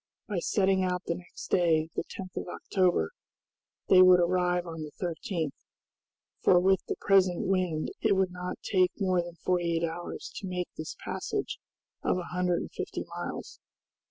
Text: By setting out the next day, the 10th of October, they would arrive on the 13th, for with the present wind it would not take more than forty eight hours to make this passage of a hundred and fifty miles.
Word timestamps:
By 0.27 0.39
setting 0.39 0.83
out 0.83 1.03
the 1.05 1.13
next 1.13 1.51
day, 1.51 1.89
the 1.95 2.03
10th 2.03 2.35
of 2.35 2.47
October, 2.47 3.11
they 3.87 4.01
would 4.01 4.19
arrive 4.19 4.65
on 4.65 4.81
the 4.81 4.91
13th, 4.99 5.51
for 6.41 6.59
with 6.59 6.83
the 6.87 6.95
present 6.99 7.45
wind 7.45 7.91
it 8.01 8.13
would 8.15 8.31
not 8.31 8.57
take 8.63 8.89
more 8.99 9.21
than 9.21 9.35
forty 9.35 9.75
eight 9.77 9.83
hours 9.83 10.31
to 10.37 10.47
make 10.47 10.69
this 10.75 10.95
passage 11.05 11.59
of 12.01 12.17
a 12.17 12.33
hundred 12.33 12.61
and 12.61 12.71
fifty 12.71 13.03
miles. 13.15 13.59